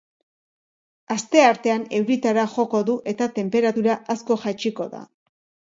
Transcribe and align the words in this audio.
Asteartean, 1.15 1.85
euritara 1.99 2.47
joko 2.57 2.83
du 2.89 2.99
eta 3.15 3.31
tenperatura 3.39 4.03
asko 4.17 4.41
jaitsiko 4.47 4.91
da. 4.99 5.07